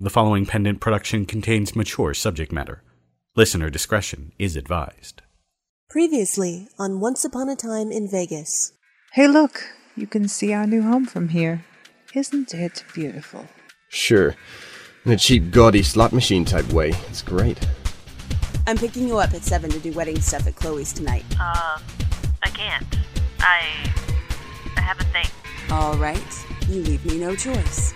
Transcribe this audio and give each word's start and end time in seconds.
The 0.00 0.10
following 0.10 0.46
pendant 0.46 0.78
production 0.78 1.26
contains 1.26 1.74
mature 1.74 2.14
subject 2.14 2.52
matter. 2.52 2.84
Listener 3.34 3.68
discretion 3.68 4.30
is 4.38 4.54
advised. 4.54 5.22
Previously 5.90 6.68
on 6.78 7.00
Once 7.00 7.24
Upon 7.24 7.48
a 7.48 7.56
Time 7.56 7.90
in 7.90 8.08
Vegas. 8.08 8.74
Hey, 9.14 9.26
look, 9.26 9.64
you 9.96 10.06
can 10.06 10.28
see 10.28 10.52
our 10.52 10.68
new 10.68 10.82
home 10.82 11.04
from 11.04 11.30
here. 11.30 11.64
Isn't 12.14 12.54
it 12.54 12.84
beautiful? 12.94 13.48
Sure. 13.88 14.36
In 15.04 15.10
a 15.10 15.16
cheap, 15.16 15.50
gaudy 15.50 15.82
slot 15.82 16.12
machine 16.12 16.44
type 16.44 16.72
way. 16.72 16.90
It's 17.08 17.22
great. 17.22 17.58
I'm 18.68 18.78
picking 18.78 19.08
you 19.08 19.18
up 19.18 19.34
at 19.34 19.42
7 19.42 19.68
to 19.68 19.80
do 19.80 19.90
wedding 19.94 20.20
stuff 20.20 20.46
at 20.46 20.54
Chloe's 20.54 20.92
tonight. 20.92 21.24
Uh, 21.40 21.80
I 22.44 22.50
can't. 22.50 22.86
I. 23.40 23.64
I 24.76 24.80
have 24.80 25.00
a 25.00 25.04
thing. 25.06 25.26
All 25.72 25.96
right, 25.96 26.46
you 26.68 26.82
leave 26.84 27.04
me 27.04 27.18
no 27.18 27.34
choice. 27.34 27.94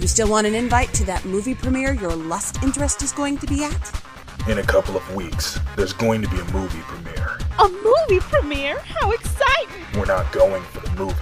You 0.00 0.08
still 0.08 0.30
want 0.30 0.46
an 0.46 0.54
invite 0.54 0.94
to 0.94 1.04
that 1.04 1.26
movie 1.26 1.54
premiere 1.54 1.92
your 1.92 2.16
lust 2.16 2.62
interest 2.62 3.02
is 3.02 3.12
going 3.12 3.36
to 3.36 3.46
be 3.46 3.64
at? 3.64 4.02
In 4.48 4.56
a 4.56 4.62
couple 4.62 4.96
of 4.96 5.14
weeks, 5.14 5.60
there's 5.76 5.92
going 5.92 6.22
to 6.22 6.28
be 6.28 6.38
a 6.38 6.44
movie 6.52 6.80
premiere. 6.84 7.38
A 7.58 7.68
movie 7.68 8.20
premiere? 8.20 8.78
How 8.78 9.10
exciting! 9.10 9.84
We're 9.94 10.06
not 10.06 10.32
going 10.32 10.62
for 10.62 10.80
the 10.80 10.90
movie. 10.92 11.20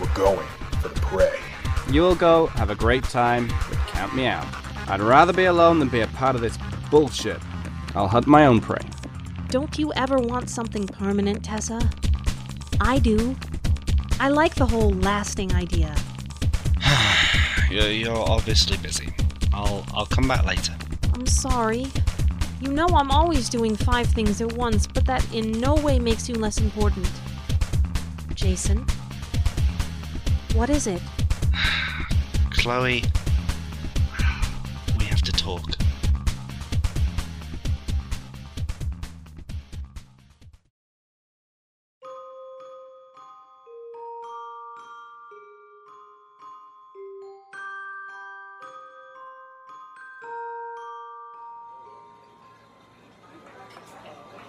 We're 0.00 0.12
going 0.14 0.44
for 0.80 0.88
the 0.88 0.98
prey. 0.98 1.38
You'll 1.92 2.16
go, 2.16 2.48
have 2.48 2.70
a 2.70 2.74
great 2.74 3.04
time, 3.04 3.46
but 3.68 3.78
count 3.86 4.16
me 4.16 4.26
out. 4.26 4.48
I'd 4.88 5.00
rather 5.00 5.32
be 5.32 5.44
alone 5.44 5.78
than 5.78 5.88
be 5.88 6.00
a 6.00 6.08
part 6.08 6.34
of 6.34 6.40
this 6.40 6.58
bullshit. 6.90 7.40
I'll 7.94 8.08
hunt 8.08 8.26
my 8.26 8.46
own 8.46 8.60
prey. 8.60 8.84
Don't 9.46 9.78
you 9.78 9.92
ever 9.92 10.18
want 10.18 10.50
something 10.50 10.88
permanent, 10.88 11.44
Tessa? 11.44 11.78
I 12.80 12.98
do. 12.98 13.36
I 14.18 14.28
like 14.28 14.56
the 14.56 14.66
whole 14.66 14.90
lasting 14.90 15.54
idea. 15.54 15.94
You're, 17.72 17.88
you're 17.88 18.30
obviously 18.30 18.76
busy. 18.76 19.14
I'll 19.54 19.82
I'll 19.94 20.04
come 20.04 20.28
back 20.28 20.44
later. 20.44 20.74
I'm 21.14 21.26
sorry. 21.26 21.86
You 22.60 22.70
know 22.70 22.86
I'm 22.88 23.10
always 23.10 23.48
doing 23.48 23.76
five 23.76 24.06
things 24.08 24.42
at 24.42 24.52
once, 24.52 24.86
but 24.86 25.06
that 25.06 25.26
in 25.32 25.52
no 25.52 25.76
way 25.76 25.98
makes 25.98 26.28
you 26.28 26.34
less 26.34 26.58
important. 26.58 27.10
Jason? 28.34 28.84
What 30.52 30.68
is 30.68 30.86
it? 30.86 31.00
Chloe, 32.50 33.04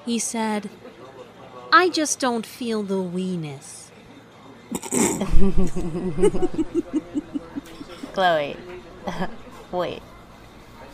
He 0.06 0.20
said, 0.20 0.70
I 1.72 1.90
just 1.90 2.20
don't 2.20 2.46
feel 2.46 2.84
the 2.84 3.02
weeness. 3.02 3.92
Chloe. 8.14 8.58
Wait. 9.72 10.02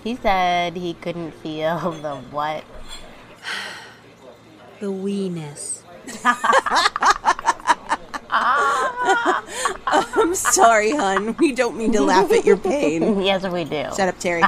He 0.04 0.16
said 0.16 0.78
he 0.78 0.94
couldn't 0.94 1.34
feel 1.34 1.78
the 2.02 2.16
what? 2.32 2.64
The 4.80 4.90
weeness. 4.90 5.84
I'm 8.32 10.34
sorry, 10.34 10.92
hon. 10.92 11.36
We 11.38 11.52
don't 11.52 11.78
mean 11.78 11.92
to 11.92 12.02
laugh 12.02 12.32
at 12.32 12.46
your 12.46 12.56
pain. 12.56 13.22
yes, 13.22 13.44
we 13.44 13.66
do. 13.66 13.84
Shut 13.98 14.08
up, 14.08 14.18
Teri. 14.20 14.42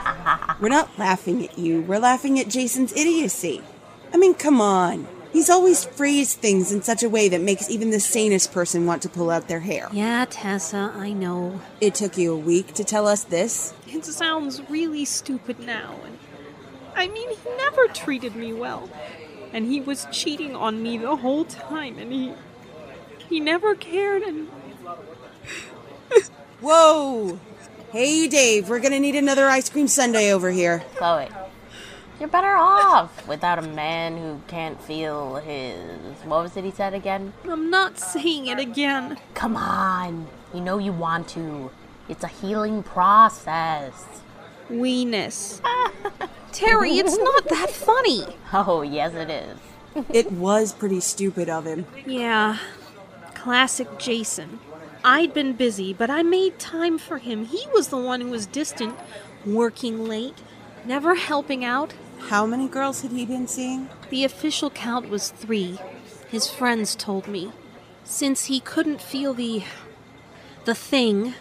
We're 0.62 0.70
not 0.70 0.98
laughing 0.98 1.46
at 1.46 1.60
you. 1.60 1.82
We're 1.82 2.00
laughing 2.00 2.40
at 2.40 2.48
Jason's 2.48 2.94
idiocy. 2.94 3.62
I 4.14 4.18
mean, 4.18 4.34
come 4.34 4.62
on. 4.62 5.08
He's 5.32 5.50
always 5.50 5.86
phrased 5.86 6.40
things 6.40 6.74
in 6.74 6.82
such 6.82 7.04
a 7.04 7.10
way 7.10 7.30
that 7.30 7.40
makes 7.40 7.70
even 7.70 7.90
the 7.92 8.02
sanest 8.02 8.52
person 8.52 8.86
want 8.86 9.02
to 9.04 9.10
pull 9.10 9.32
out 9.32 9.48
their 9.48 9.62
hair. 9.62 9.88
Yeah, 9.94 10.26
Tessa, 10.30 10.92
I 10.94 11.14
know. 11.14 11.62
It 11.80 11.96
took 11.96 12.18
you 12.18 12.34
a 12.34 12.38
week 12.38 12.74
to 12.74 12.84
tell 12.84 13.08
us 13.08 13.24
this? 13.24 13.74
It 13.88 14.04
sounds 14.04 14.62
really 14.70 15.06
stupid 15.06 15.60
now. 15.60 15.96
And 16.06 16.18
I 16.96 17.08
mean, 17.08 17.30
he 17.30 17.50
never 17.58 17.88
treated 17.88 18.36
me 18.36 18.52
well. 18.52 18.90
And 19.54 19.72
he 19.72 19.80
was 19.80 20.06
cheating 20.12 20.56
on 20.56 20.84
me 20.84 20.98
the 20.98 21.16
whole 21.16 21.46
time, 21.46 21.98
and 21.98 22.12
he. 22.12 22.34
He 23.30 23.40
never 23.40 23.76
cared, 23.76 24.24
and. 24.24 24.50
Whoa! 26.60 27.40
Hey, 27.92 28.28
Dave, 28.28 28.70
we're 28.70 28.80
gonna 28.80 29.00
need 29.00 29.16
another 29.16 29.48
ice 29.48 29.70
cream 29.70 29.88
sundae 29.88 30.32
over 30.32 30.52
here. 30.52 30.84
Chloe. 30.96 31.28
You're 32.22 32.30
better 32.30 32.56
off 32.56 33.28
without 33.28 33.58
a 33.58 33.64
man 33.64 34.16
who 34.16 34.42
can't 34.46 34.80
feel 34.80 35.38
his. 35.38 35.90
What 36.24 36.44
was 36.44 36.56
it 36.56 36.64
he 36.64 36.70
said 36.70 36.94
again? 36.94 37.34
I'm 37.46 37.72
not 37.72 37.98
saying 37.98 38.46
it 38.46 38.60
again. 38.60 39.18
Come 39.34 39.58
on. 39.58 40.28
You 40.54 40.62
know 40.62 40.78
you 40.78 40.94
want 40.94 41.28
to. 41.30 41.72
It's 42.08 42.24
a 42.24 42.28
healing 42.28 42.84
process. 42.84 44.22
Weenus. 44.70 45.62
Teri, 46.52 47.00
it's 47.00 47.18
not 47.18 47.50
that 47.50 47.72
funny. 47.72 48.24
Oh, 48.54 48.84
yes, 48.84 49.16
it 49.16 49.32
is. 49.32 49.58
It 50.14 50.32
was 50.32 50.74
pretty 50.74 51.00
stupid 51.00 51.50
of 51.50 51.66
him. 51.66 51.88
Yeah. 52.06 52.60
Classic 53.34 53.98
Jason. 53.98 54.60
I'd 55.04 55.34
been 55.34 55.54
busy, 55.54 55.92
but 55.92 56.12
I 56.12 56.22
made 56.22 56.60
time 56.60 57.00
for 57.00 57.18
him. 57.18 57.46
He 57.46 57.66
was 57.74 57.88
the 57.88 57.98
one 57.98 58.22
who 58.22 58.30
was 58.30 58.46
distant, 58.46 58.94
working 59.44 60.06
late, 60.08 60.38
never 60.86 61.16
helping 61.16 61.66
out. 61.66 61.96
How 62.30 62.46
many 62.46 62.68
girls 62.68 63.02
had 63.02 63.12
he 63.12 63.26
been 63.26 63.48
seeing? 63.48 63.90
The 64.10 64.24
official 64.24 64.70
count 64.70 65.10
was 65.10 65.30
three. 65.30 65.80
His 66.30 66.50
friends 66.50 66.96
told 66.96 67.28
me. 67.28 67.52
Since 68.04 68.46
he 68.46 68.60
couldn't 68.60 69.02
feel 69.02 69.34
the. 69.34 69.64
the 70.66 70.76
thing 70.76 71.34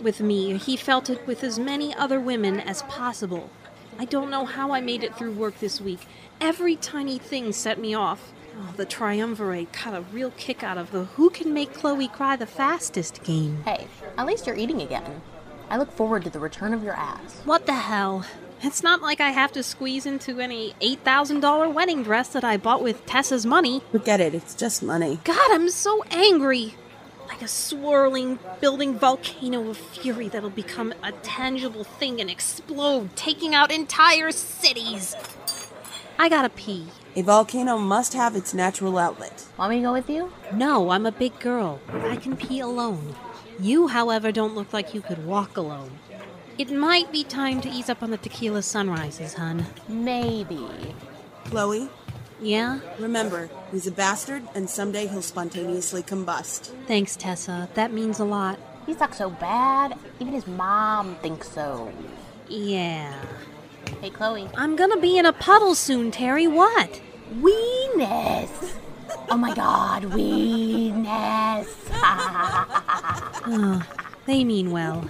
with 0.00 0.20
me, 0.20 0.56
he 0.58 0.76
felt 0.76 1.10
it 1.10 1.26
with 1.26 1.42
as 1.42 1.58
many 1.58 1.94
other 1.94 2.20
women 2.20 2.60
as 2.60 2.82
possible. 2.82 3.50
I 3.98 4.04
don't 4.04 4.30
know 4.30 4.44
how 4.44 4.72
I 4.72 4.80
made 4.80 5.02
it 5.02 5.16
through 5.16 5.32
work 5.32 5.58
this 5.58 5.80
week. 5.80 6.00
Every 6.40 6.76
tiny 6.76 7.18
thing 7.18 7.52
set 7.52 7.78
me 7.78 7.94
off. 7.94 8.32
Oh, 8.56 8.74
the 8.76 8.84
triumvirate 8.84 9.72
got 9.72 9.94
a 9.94 10.02
real 10.12 10.32
kick 10.36 10.62
out 10.62 10.78
of 10.78 10.90
the 10.92 11.04
who 11.04 11.30
can 11.30 11.52
make 11.52 11.74
Chloe 11.74 12.08
cry 12.08 12.36
the 12.36 12.46
fastest 12.46 13.22
game. 13.24 13.62
Hey, 13.64 13.86
at 14.16 14.26
least 14.26 14.46
you're 14.46 14.56
eating 14.56 14.82
again. 14.82 15.20
I 15.70 15.76
look 15.78 15.92
forward 15.92 16.24
to 16.24 16.30
the 16.30 16.38
return 16.38 16.74
of 16.74 16.82
your 16.82 16.94
ass. 16.94 17.40
What 17.44 17.66
the 17.66 17.74
hell? 17.74 18.24
It's 18.60 18.82
not 18.82 19.00
like 19.00 19.20
I 19.20 19.30
have 19.30 19.52
to 19.52 19.62
squeeze 19.62 20.04
into 20.04 20.40
any 20.40 20.74
$8,000 20.80 21.72
wedding 21.72 22.02
dress 22.02 22.28
that 22.30 22.42
I 22.42 22.56
bought 22.56 22.82
with 22.82 23.06
Tessa's 23.06 23.46
money. 23.46 23.82
Forget 23.92 24.20
it, 24.20 24.34
it's 24.34 24.54
just 24.54 24.82
money. 24.82 25.20
God, 25.22 25.52
I'm 25.52 25.68
so 25.68 26.02
angry. 26.10 26.74
Like 27.28 27.40
a 27.40 27.46
swirling, 27.46 28.40
building 28.60 28.98
volcano 28.98 29.70
of 29.70 29.76
fury 29.76 30.28
that'll 30.28 30.50
become 30.50 30.92
a 31.04 31.12
tangible 31.12 31.84
thing 31.84 32.20
and 32.20 32.28
explode, 32.28 33.14
taking 33.14 33.54
out 33.54 33.70
entire 33.70 34.32
cities. 34.32 35.14
I 36.18 36.28
gotta 36.28 36.48
pee. 36.48 36.88
A 37.14 37.22
volcano 37.22 37.78
must 37.78 38.14
have 38.14 38.34
its 38.34 38.54
natural 38.54 38.98
outlet. 38.98 39.46
Want 39.56 39.70
me 39.70 39.76
to 39.76 39.82
go 39.82 39.92
with 39.92 40.10
you? 40.10 40.32
No, 40.52 40.90
I'm 40.90 41.06
a 41.06 41.12
big 41.12 41.38
girl. 41.38 41.80
I 41.88 42.16
can 42.16 42.36
pee 42.36 42.58
alone. 42.58 43.14
You, 43.60 43.86
however, 43.86 44.32
don't 44.32 44.56
look 44.56 44.72
like 44.72 44.94
you 44.94 45.00
could 45.00 45.24
walk 45.24 45.56
alone. 45.56 45.90
It 46.58 46.70
might 46.72 47.12
be 47.12 47.22
time 47.24 47.60
to 47.60 47.68
ease 47.68 47.88
up 47.88 48.02
on 48.02 48.10
the 48.10 48.16
tequila 48.16 48.62
sunrises, 48.62 49.34
hun. 49.34 49.66
Maybe. 49.88 50.66
Chloe, 51.44 51.88
Yeah? 52.40 52.80
remember, 52.98 53.48
he's 53.70 53.86
a 53.86 53.92
bastard, 53.92 54.42
and 54.54 54.68
someday 54.68 55.06
he'll 55.06 55.22
spontaneously 55.22 56.02
combust. 56.02 56.72
Thanks, 56.86 57.14
Tessa. 57.16 57.68
That 57.74 57.92
means 57.92 58.18
a 58.18 58.24
lot. 58.24 58.58
He 58.86 58.94
sucks 58.94 59.18
so 59.18 59.30
bad, 59.30 59.96
even 60.18 60.32
his 60.34 60.46
mom 60.46 61.14
thinks 61.16 61.48
so. 61.50 61.92
Yeah. 62.48 63.14
Hey, 64.00 64.10
Chloe. 64.10 64.48
I'm 64.56 64.74
gonna 64.76 64.98
be 65.00 65.16
in 65.18 65.26
a 65.26 65.32
puddle 65.32 65.74
soon, 65.74 66.10
Teri. 66.10 66.50
What? 66.50 67.00
Weeness. 67.40 68.74
Oh 69.30 69.36
my 69.36 69.54
god, 69.54 70.06
weeness. 70.06 71.68
Oh, 73.50 73.82
they 74.26 74.42
mean 74.44 74.70
well. 74.70 75.08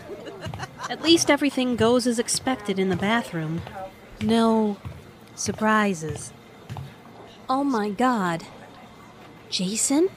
At 0.88 1.02
least 1.02 1.30
everything 1.30 1.76
goes 1.76 2.06
as 2.06 2.18
expected 2.18 2.78
in 2.78 2.88
the 2.88 2.96
bathroom. 2.96 3.60
No 4.22 4.78
surprises. 5.34 6.32
Oh 7.48 7.62
my 7.62 7.90
god. 7.90 8.44
Jason? 9.50 10.08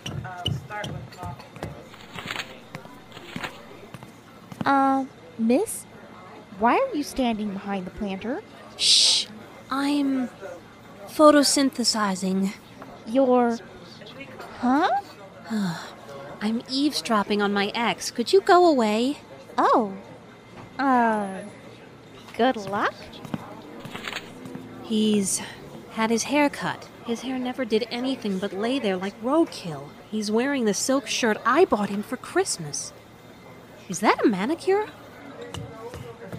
Uh, 4.65 5.05
miss? 5.37 5.85
Why 6.59 6.77
are 6.77 6.95
you 6.95 7.03
standing 7.03 7.51
behind 7.51 7.85
the 7.85 7.91
planter? 7.91 8.41
Shh. 8.77 9.27
I'm 9.69 10.29
photosynthesizing. 11.07 12.53
You're. 13.05 13.57
Huh? 14.59 14.89
I'm 16.41 16.61
eavesdropping 16.69 17.41
on 17.41 17.53
my 17.53 17.71
ex. 17.75 18.09
Could 18.09 18.31
you 18.31 18.41
go 18.41 18.65
away? 18.65 19.17
Oh. 19.57 19.93
Uh. 20.77 21.41
Good 22.37 22.55
luck? 22.55 22.93
He's 24.83 25.41
had 25.91 26.09
his 26.09 26.23
hair 26.23 26.49
cut. 26.49 26.87
His 27.05 27.21
hair 27.21 27.37
never 27.37 27.65
did 27.65 27.87
anything 27.91 28.39
but 28.39 28.53
lay 28.53 28.79
there 28.79 28.97
like 28.97 29.19
roadkill. 29.21 29.89
He's 30.09 30.31
wearing 30.31 30.65
the 30.65 30.73
silk 30.73 31.07
shirt 31.07 31.37
I 31.45 31.65
bought 31.65 31.89
him 31.89 32.03
for 32.03 32.17
Christmas. 32.17 32.93
Is 33.89 33.99
that 33.99 34.23
a 34.23 34.27
manicure? 34.27 34.87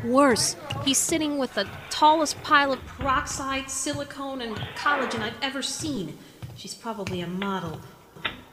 Worse, 0.04 0.56
he's 0.84 0.98
sitting 0.98 1.38
with 1.38 1.54
the 1.54 1.68
tallest 1.90 2.42
pile 2.42 2.72
of 2.72 2.84
peroxide, 2.84 3.70
silicone, 3.70 4.40
and 4.40 4.56
collagen 4.74 5.20
I've 5.20 5.40
ever 5.42 5.62
seen. 5.62 6.18
She's 6.56 6.74
probably 6.74 7.20
a 7.20 7.26
model. 7.26 7.80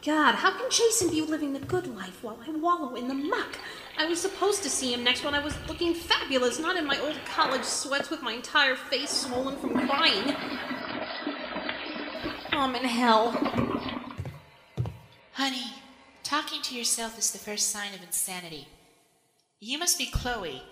God, 0.03 0.35
how 0.35 0.51
can 0.51 0.69
Jason 0.69 1.09
be 1.09 1.21
living 1.21 1.53
the 1.53 1.59
good 1.59 1.87
life 1.95 2.23
while 2.23 2.39
I 2.47 2.51
wallow 2.51 2.95
in 2.95 3.07
the 3.07 3.13
muck? 3.13 3.57
I 3.99 4.05
was 4.05 4.21
supposed 4.21 4.63
to 4.63 4.69
see 4.69 4.93
him 4.93 5.03
next 5.03 5.25
when 5.25 5.35
I 5.35 5.43
was 5.43 5.53
looking 5.67 5.93
fabulous, 5.93 6.57
not 6.57 6.77
in 6.77 6.87
my 6.87 6.97
old 6.99 7.19
college 7.25 7.65
sweats 7.65 8.09
with 8.09 8.21
my 8.21 8.31
entire 8.31 8.77
face 8.77 9.09
swollen 9.09 9.57
from 9.57 9.73
crying. 9.73 10.35
Oh, 12.53 12.59
I'm 12.59 12.75
in 12.75 12.85
hell. 12.85 13.31
Honey, 15.33 15.73
talking 16.23 16.61
to 16.61 16.75
yourself 16.77 17.19
is 17.19 17.31
the 17.31 17.39
first 17.39 17.71
sign 17.71 17.93
of 17.93 18.01
insanity. 18.01 18.69
You 19.59 19.77
must 19.77 19.97
be 19.97 20.05
Chloe. 20.05 20.63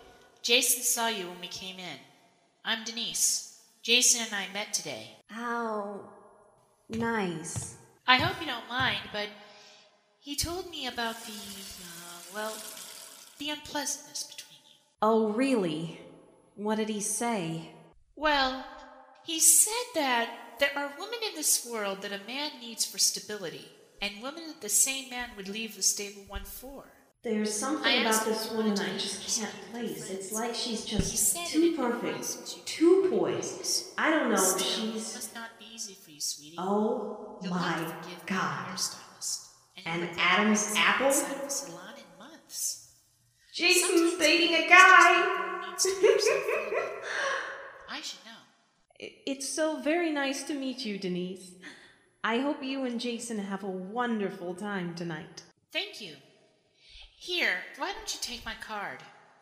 Jason 0.42 0.82
saw 0.84 1.10
you 1.10 1.28
when 1.28 1.42
we 1.42 1.48
came 1.48 1.80
in. 1.80 1.98
I'm 2.64 2.86
Denise. 2.86 3.60
Jason 3.84 4.22
and 4.26 4.34
I 4.34 4.48
met 4.54 4.72
today. 4.72 5.18
How 5.28 6.00
nice. 6.88 7.76
I 8.08 8.16
hope 8.16 8.40
you 8.40 8.48
don't 8.48 8.70
mind, 8.70 9.02
but 9.12 9.28
he 10.22 10.38
told 10.38 10.72
me 10.72 10.88
about 10.88 11.22
the, 11.26 11.34
uh, 11.34 12.22
well, 12.34 12.54
the 13.40 13.50
unpleasantness 13.50 14.24
between 14.24 14.60
you. 14.66 14.80
Oh, 15.02 15.30
really? 15.30 16.00
What 16.56 16.76
did 16.76 16.90
he 16.90 17.02
say? 17.02 17.70
Well, 18.16 18.66
he 19.26 19.40
said 19.40 19.86
that 19.96 20.30
there 20.60 20.72
are 20.76 20.92
women 20.98 21.20
in 21.30 21.36
this 21.36 21.68
world 21.70 22.02
that 22.02 22.12
a 22.12 22.26
man 22.28 22.52
needs 22.60 22.86
for 22.86 22.98
stability, 22.98 23.68
and 24.02 24.22
women 24.24 24.48
that 24.48 24.62
the 24.62 24.70
same 24.70 25.10
man 25.10 25.30
would 25.38 25.48
leave 25.50 25.76
the 25.76 25.84
stable 25.84 26.24
one 26.28 26.44
for. 26.44 26.86
There's 27.24 27.54
something 27.54 28.02
about 28.02 28.26
this 28.26 28.52
woman 28.52 28.72
I 28.80 28.94
just 28.94 29.40
can't 29.40 29.54
place. 29.72 30.10
It's 30.10 30.32
like 30.32 30.56
she's 30.56 30.86
just 30.86 31.36
too 31.52 31.76
perfect, 31.76 32.66
too 32.66 33.08
poised. 33.10 33.86
I 33.98 34.10
don't 34.12 34.30
know. 34.30 34.36
It 34.36 34.62
She's 34.62 35.14
must 35.14 35.36
not 35.36 35.50
be 35.60 35.66
easy 35.74 35.96
for 35.96 36.12
you, 36.12 36.22
sweetie. 36.22 36.56
oh 36.58 37.40
my 37.44 37.50
not 37.50 38.04
forgive 38.04 38.20
the 38.22 38.34
god. 38.34 38.80
An 39.86 40.10
Adam's 40.18 40.74
apple? 40.76 41.12
Jason's 43.58 44.20
dating 44.20 44.54
a 44.54 44.70
guy. 44.70 45.64
just 45.74 45.86
you 45.88 45.94
need 45.94 46.00
to 46.00 46.08
make 46.08 46.16
yourself 46.16 46.44
feel 46.44 46.70
good. 46.70 46.90
I 47.90 48.02
should 48.02 48.20
know. 48.24 49.08
It's 49.26 49.50
so 49.50 49.82
very 49.82 50.12
nice 50.12 50.44
to 50.44 50.54
meet 50.54 50.86
you, 50.86 51.00
Denise. 51.00 51.54
I 52.24 52.38
hope 52.38 52.62
you 52.62 52.86
and 52.86 53.00
Jason 53.00 53.40
have 53.40 53.64
a 53.64 53.68
wonderful 53.68 54.54
time 54.54 54.94
tonight. 54.94 55.42
Thank 55.74 56.00
you. 56.00 56.14
Here, 57.18 57.56
why 57.80 57.94
don't 57.94 58.14
you 58.14 58.20
take 58.22 58.46
my 58.46 58.54
card? 58.62 59.00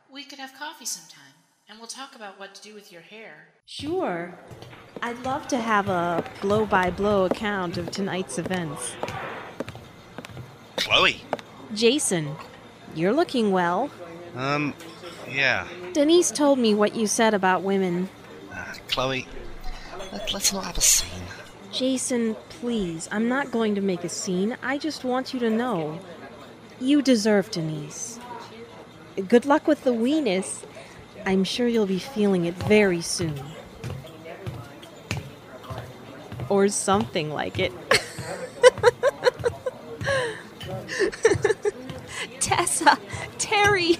We 0.09 0.23
could 0.23 0.39
have 0.39 0.53
coffee 0.53 0.85
sometime, 0.85 1.33
and 1.67 1.77
we'll 1.77 1.89
talk 1.89 2.15
about 2.15 2.39
what 2.39 2.55
to 2.55 2.61
do 2.61 2.73
with 2.73 2.93
your 2.93 3.01
hair. 3.01 3.49
Sure. 3.65 4.39
I'd 5.01 5.21
love 5.25 5.45
to 5.49 5.57
have 5.57 5.89
a 5.89 6.23
blow 6.39 6.65
by 6.65 6.89
blow 6.89 7.25
account 7.25 7.75
of 7.75 7.91
tonight's 7.91 8.37
events. 8.37 8.95
Chloe. 10.77 11.21
Jason, 11.73 12.37
you're 12.95 13.11
looking 13.11 13.51
well. 13.51 13.91
Um, 14.35 14.73
yeah. 15.29 15.67
Denise 15.93 16.31
told 16.31 16.59
me 16.59 16.75
what 16.75 16.95
you 16.95 17.07
said 17.07 17.33
about 17.33 17.63
women. 17.63 18.09
Uh, 18.51 18.73
Chloe, 18.89 19.27
let, 20.11 20.33
let's 20.33 20.51
not 20.53 20.65
have 20.65 20.77
a 20.77 20.81
scene. 20.81 21.23
Jason, 21.71 22.35
please, 22.49 23.09
I'm 23.11 23.27
not 23.27 23.51
going 23.51 23.75
to 23.75 23.81
make 23.81 24.03
a 24.03 24.09
scene. 24.09 24.57
I 24.61 24.77
just 24.77 25.03
want 25.03 25.33
you 25.33 25.39
to 25.41 25.49
know. 25.49 25.99
You 26.79 27.01
deserve 27.01 27.51
Denise. 27.51 28.19
Good 29.27 29.45
luck 29.45 29.67
with 29.67 29.83
the 29.83 29.91
weenus. 29.91 30.63
I'm 31.25 31.43
sure 31.43 31.67
you'll 31.67 31.85
be 31.85 31.99
feeling 31.99 32.45
it 32.45 32.53
very 32.55 33.01
soon. 33.01 33.39
Or 36.49 36.67
something 36.67 37.31
like 37.31 37.57
it. 37.59 37.71
Teri! 43.37 43.97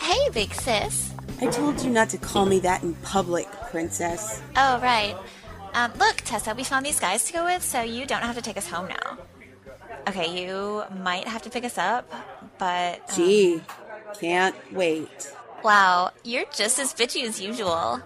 Hey, 0.00 0.30
big 0.32 0.52
sis. 0.54 1.12
I 1.40 1.46
told 1.48 1.80
you 1.82 1.90
not 1.90 2.08
to 2.10 2.18
call 2.18 2.46
me 2.46 2.60
that 2.60 2.82
in 2.82 2.94
public, 2.96 3.46
princess. 3.70 4.40
Oh, 4.56 4.80
right. 4.80 5.16
Um, 5.74 5.92
look, 5.98 6.16
Tessa, 6.18 6.54
we 6.54 6.64
found 6.64 6.86
these 6.86 7.00
guys 7.00 7.24
to 7.24 7.32
go 7.32 7.44
with, 7.44 7.62
so 7.62 7.82
you 7.82 8.06
don't 8.06 8.22
have 8.22 8.36
to 8.36 8.42
take 8.42 8.56
us 8.56 8.68
home 8.68 8.88
now. 8.88 9.18
Okay, 10.08 10.42
you 10.46 10.84
might 11.00 11.26
have 11.28 11.42
to 11.42 11.50
pick 11.50 11.64
us 11.64 11.76
up, 11.76 12.10
but. 12.58 13.00
um, 13.10 13.16
Gee, 13.16 13.60
can't 14.18 14.54
wait. 14.72 15.32
Wow, 15.64 16.12
you're 16.22 16.44
just 16.54 16.78
as 16.78 16.94
bitchy 16.94 17.24
as 17.24 17.40
usual. 17.40 18.00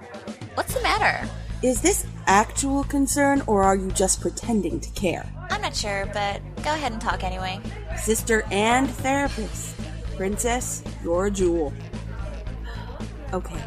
What's 0.60 0.74
the 0.74 0.82
matter? 0.82 1.26
Is 1.62 1.80
this 1.80 2.06
actual 2.26 2.84
concern, 2.84 3.42
or 3.46 3.62
are 3.62 3.74
you 3.74 3.90
just 3.92 4.20
pretending 4.20 4.78
to 4.80 4.90
care? 4.90 5.26
I'm 5.48 5.62
not 5.62 5.74
sure, 5.74 6.04
but 6.12 6.42
go 6.56 6.74
ahead 6.74 6.92
and 6.92 7.00
talk 7.00 7.24
anyway. 7.24 7.60
Sister 7.96 8.44
and 8.50 8.86
therapist. 8.86 9.74
Princess, 10.18 10.84
you're 11.02 11.24
a 11.24 11.30
jewel. 11.30 11.72
Okay. 13.32 13.58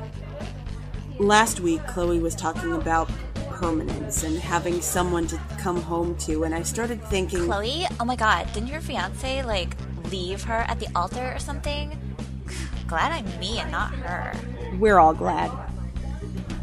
Last 1.18 1.62
week, 1.62 1.82
Chloe 1.88 2.20
was 2.20 2.36
talking 2.36 2.74
about 2.74 3.10
permanence 3.50 4.22
and 4.22 4.38
having 4.38 4.80
someone 4.80 5.26
to 5.26 5.42
come 5.58 5.82
home 5.82 6.16
to, 6.18 6.44
and 6.44 6.54
I 6.54 6.62
started 6.62 7.04
thinking. 7.06 7.46
Chloe? 7.46 7.88
Oh 8.00 8.06
my 8.06 8.16
god, 8.16 8.54
didn't 8.54 8.70
your 8.70 8.82
fiance, 8.82 9.42
like, 9.42 9.76
leave 10.12 10.44
her 10.44 10.64
at 10.68 10.80
the 10.80 10.90
altar 10.96 11.34
or 11.34 11.40
something? 11.40 11.98
Glad 12.88 13.12
I'm 13.12 13.40
me 13.40 13.58
and 13.58 13.72
not 13.72 13.96
her. 13.96 14.38
We're 14.78 15.00
all 15.00 15.16
glad. 15.16 15.73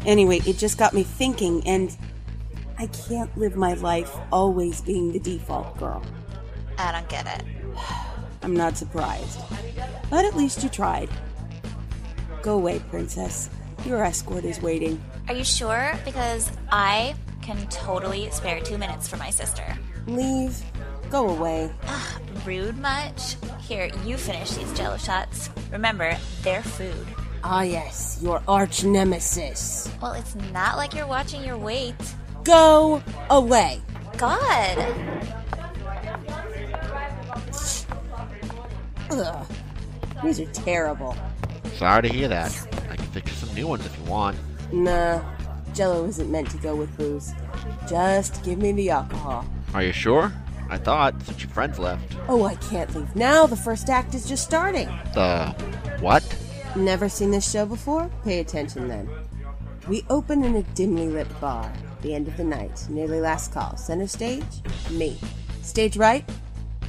Anyway, 0.05 0.39
it 0.47 0.57
just 0.57 0.77
got 0.77 0.93
me 0.93 1.03
thinking, 1.03 1.65
and 1.67 1.95
I 2.77 2.87
can't 2.87 3.35
live 3.37 3.55
my 3.55 3.73
life 3.75 4.11
always 4.31 4.81
being 4.81 5.11
the 5.11 5.19
default 5.19 5.77
girl. 5.77 6.03
I 6.77 6.91
don't 6.91 7.07
get 7.07 7.27
it. 7.27 7.45
I'm 8.43 8.55
not 8.55 8.75
surprised. 8.77 9.39
But 10.09 10.25
at 10.25 10.35
least 10.35 10.63
you 10.63 10.69
tried. 10.69 11.09
Go 12.41 12.55
away, 12.55 12.79
princess. 12.89 13.49
Your 13.85 14.03
escort 14.03 14.45
is 14.45 14.61
waiting. 14.61 15.01
Are 15.27 15.35
you 15.35 15.43
sure? 15.43 15.93
Because 16.03 16.51
I 16.71 17.13
can 17.43 17.67
totally 17.67 18.29
spare 18.31 18.59
two 18.59 18.79
minutes 18.79 19.07
for 19.07 19.17
my 19.17 19.29
sister. 19.29 19.77
Leave. 20.07 20.59
Go 21.11 21.29
away. 21.29 21.71
Ugh, 21.87 22.21
rude 22.45 22.77
much? 22.79 23.35
Here, 23.61 23.91
you 24.03 24.17
finish 24.17 24.51
these 24.51 24.73
jello 24.73 24.97
shots. 24.97 25.51
Remember, 25.71 26.17
they're 26.41 26.63
food. 26.63 27.05
Ah, 27.43 27.63
yes, 27.63 28.19
your 28.21 28.41
arch 28.47 28.83
nemesis. 28.83 29.89
Well, 30.01 30.13
it's 30.13 30.35
not 30.53 30.77
like 30.77 30.93
you're 30.93 31.07
watching 31.07 31.43
your 31.43 31.57
weight. 31.57 31.95
Go 32.43 33.01
away. 33.29 33.81
God! 34.17 34.77
Ugh. 39.11 39.47
These 40.23 40.39
are 40.39 40.45
terrible. 40.53 41.15
Sorry 41.75 42.03
to 42.03 42.09
hear 42.09 42.27
that. 42.27 42.67
I 42.89 42.95
can 42.95 43.05
fix 43.05 43.31
some 43.33 43.53
new 43.55 43.67
ones 43.67 43.85
if 43.85 43.97
you 43.97 44.03
want. 44.05 44.37
Nah, 44.71 45.21
Jello 45.73 46.05
isn't 46.05 46.31
meant 46.31 46.49
to 46.51 46.57
go 46.57 46.75
with 46.75 46.95
booze. 46.95 47.33
Just 47.89 48.43
give 48.43 48.59
me 48.59 48.71
the 48.71 48.91
alcohol. 48.91 49.45
Are 49.73 49.83
you 49.83 49.91
sure? 49.91 50.31
I 50.69 50.77
thought, 50.77 51.21
since 51.23 51.41
your 51.41 51.49
friends 51.49 51.79
left. 51.79 52.15
Oh, 52.29 52.45
I 52.45 52.55
can't 52.55 52.93
leave 52.95 53.13
now. 53.15 53.45
The 53.45 53.57
first 53.57 53.89
act 53.89 54.13
is 54.15 54.27
just 54.29 54.43
starting. 54.43 54.87
The. 55.13 55.47
what? 55.99 56.23
Never 56.75 57.09
seen 57.09 57.31
this 57.31 57.49
show 57.49 57.65
before? 57.65 58.09
Pay 58.23 58.39
attention 58.39 58.87
then. 58.87 59.09
We 59.87 60.05
open 60.09 60.43
in 60.43 60.55
a 60.55 60.63
dimly 60.63 61.07
lit 61.07 61.27
bar. 61.41 61.71
The 62.01 62.15
end 62.15 62.27
of 62.27 62.37
the 62.37 62.43
night. 62.43 62.85
Nearly 62.89 63.19
last 63.19 63.53
call. 63.53 63.75
Center 63.75 64.07
stage? 64.07 64.43
Me. 64.89 65.17
Stage 65.61 65.97
right? 65.97 66.23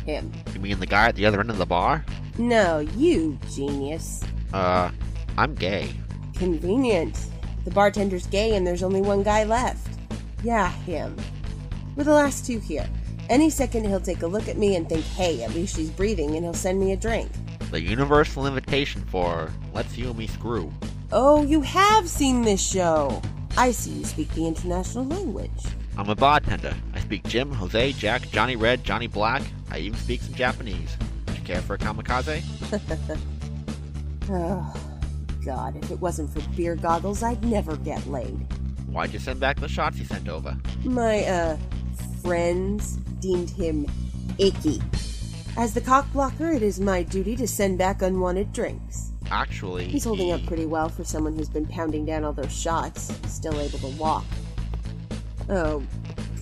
Him. 0.06 0.30
You 0.54 0.60
mean 0.60 0.78
the 0.78 0.86
guy 0.86 1.08
at 1.08 1.16
the 1.16 1.26
other 1.26 1.40
end 1.40 1.50
of 1.50 1.58
the 1.58 1.66
bar? 1.66 2.04
No, 2.38 2.78
you 2.78 3.38
genius. 3.50 4.22
Uh, 4.52 4.90
I'm 5.36 5.54
gay. 5.54 5.92
Convenient. 6.34 7.18
The 7.64 7.70
bartender's 7.70 8.26
gay 8.26 8.54
and 8.54 8.66
there's 8.66 8.82
only 8.82 9.00
one 9.00 9.22
guy 9.22 9.44
left. 9.44 9.98
Yeah, 10.42 10.70
him. 10.70 11.16
We're 11.96 12.04
the 12.04 12.12
last 12.12 12.46
two 12.46 12.58
here. 12.58 12.88
Any 13.28 13.50
second 13.50 13.84
he'll 13.84 14.00
take 14.00 14.22
a 14.22 14.26
look 14.26 14.48
at 14.48 14.58
me 14.58 14.76
and 14.76 14.88
think, 14.88 15.04
hey, 15.04 15.42
at 15.42 15.54
least 15.54 15.76
she's 15.76 15.90
breathing, 15.90 16.34
and 16.34 16.44
he'll 16.44 16.54
send 16.54 16.80
me 16.80 16.92
a 16.92 16.96
drink. 16.96 17.30
The 17.72 17.80
universal 17.80 18.46
invitation 18.46 19.02
for 19.06 19.50
Let's 19.72 19.96
You 19.96 20.10
and 20.10 20.18
Me 20.18 20.26
Screw. 20.26 20.70
Oh, 21.10 21.42
you 21.42 21.62
have 21.62 22.06
seen 22.06 22.42
this 22.42 22.60
show. 22.60 23.22
I 23.56 23.70
see 23.70 23.92
you 23.92 24.04
speak 24.04 24.28
the 24.34 24.46
international 24.46 25.06
language. 25.06 25.64
I'm 25.96 26.10
a 26.10 26.14
bartender. 26.14 26.76
I 26.92 27.00
speak 27.00 27.26
Jim, 27.26 27.50
Jose, 27.50 27.92
Jack, 27.92 28.28
Johnny 28.28 28.56
Red, 28.56 28.84
Johnny 28.84 29.06
Black. 29.06 29.40
I 29.70 29.78
even 29.78 29.98
speak 29.98 30.20
some 30.20 30.34
Japanese. 30.34 30.98
Would 31.26 31.38
you 31.38 31.44
care 31.44 31.62
for 31.62 31.72
a 31.72 31.78
kamikaze? 31.78 32.42
oh, 34.28 34.74
God, 35.42 35.82
if 35.82 35.90
it 35.90 35.98
wasn't 35.98 36.28
for 36.28 36.46
beer 36.54 36.76
goggles, 36.76 37.22
I'd 37.22 37.42
never 37.42 37.78
get 37.78 38.06
laid. 38.06 38.36
Why'd 38.88 39.14
you 39.14 39.18
send 39.18 39.40
back 39.40 39.58
the 39.58 39.68
shots 39.68 39.96
he 39.96 40.04
sent 40.04 40.28
over? 40.28 40.54
My, 40.84 41.24
uh, 41.24 41.56
friends 42.20 42.96
deemed 43.20 43.48
him 43.48 43.86
icky. 44.36 44.82
As 45.56 45.74
the 45.74 45.80
cock 45.80 46.10
blocker, 46.12 46.50
it 46.50 46.62
is 46.62 46.80
my 46.80 47.02
duty 47.02 47.36
to 47.36 47.46
send 47.46 47.76
back 47.76 48.00
unwanted 48.00 48.52
drinks. 48.52 49.12
Actually, 49.30 49.86
He's 49.86 50.04
holding 50.04 50.32
up 50.32 50.44
pretty 50.46 50.66
well 50.66 50.88
for 50.88 51.04
someone 51.04 51.36
who's 51.36 51.48
been 51.48 51.66
pounding 51.66 52.04
down 52.06 52.24
all 52.24 52.32
those 52.32 52.52
shots, 52.54 53.14
still 53.28 53.58
able 53.60 53.78
to 53.78 53.88
walk. 53.98 54.24
Oh, 55.48 55.82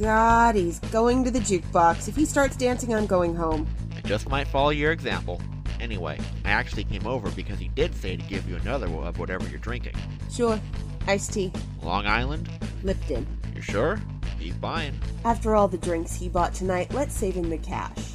God, 0.01 0.55
he's 0.55 0.79
going 0.91 1.25
to 1.25 1.31
the 1.31 1.41
jukebox. 1.41 2.09
If 2.09 2.17
he 2.17 2.25
starts 2.25 2.57
dancing, 2.57 2.95
I'm 2.95 3.07
going 3.07 3.35
home. 3.35 3.67
I 3.97 4.01
just 4.03 4.29
might 4.29 4.47
follow 4.49 4.71
your 4.71 4.93
example. 4.93 5.41
Anyway, 5.81 6.19
I 6.45 6.51
actually 6.51 6.85
came 6.85 7.07
over 7.07 7.31
because 7.31 7.59
he 7.59 7.69
did 7.69 7.95
say 7.95 8.17
to 8.17 8.23
give 8.25 8.49
you 8.49 8.57
another 8.57 8.87
of 8.87 9.19
whatever 9.19 9.49
you're 9.49 9.59
drinking. 9.59 9.95
Sure. 10.31 10.61
Iced 11.07 11.33
tea. 11.33 11.53
Long 11.83 12.07
Island? 12.07 12.49
Lipton. 12.83 13.27
You 13.55 13.63
sure? 13.63 14.01
He's 14.39 14.55
buying. 14.55 14.99
After 15.25 15.55
all 15.57 15.69
the 15.69 15.79
drinks 15.79 16.15
he 16.15 16.29
bought 16.29 16.55
tonight, 16.55 16.93
let's 16.93 17.15
save 17.15 17.35
him 17.35 17.51
the 17.51 17.59
cash. 17.59 18.10